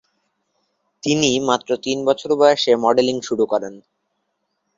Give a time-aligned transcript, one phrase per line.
[1.03, 3.73] তিনি মাত্র তিন বছর বয়সে মডেলিং শুরু করেন।